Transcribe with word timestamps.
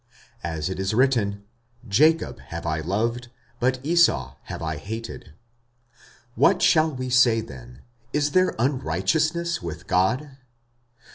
45:009:013 0.43 0.55
As 0.57 0.69
it 0.71 0.79
is 0.79 0.93
written, 0.95 1.43
Jacob 1.87 2.39
have 2.39 2.65
I 2.65 2.79
loved, 2.79 3.27
but 3.59 3.79
Esau 3.83 4.33
have 4.45 4.63
I 4.63 4.77
hated. 4.77 5.25
45:009:014 5.25 5.31
What 6.33 6.61
shall 6.63 6.91
we 6.95 7.09
say 7.11 7.39
then? 7.39 7.83
Is 8.11 8.31
there 8.31 8.55
unrighteousness 8.57 9.61
with 9.61 9.85
God? 9.85 10.37